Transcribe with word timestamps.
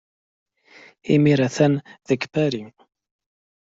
Imir-a 1.13 1.47
atan 1.51 1.73
deg 2.07 2.21
Paris. 2.33 2.71